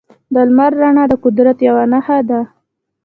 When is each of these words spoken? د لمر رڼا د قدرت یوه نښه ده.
د 0.33 0.35
لمر 0.47 0.71
رڼا 0.81 1.03
د 1.11 1.13
قدرت 1.23 1.57
یوه 1.67 1.83
نښه 1.91 2.17
ده. 2.29 2.39